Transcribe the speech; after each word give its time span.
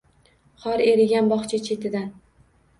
Qor 0.63 0.85
erigan 0.87 1.31
bog’cha 1.35 1.63
chetidan 1.71 2.11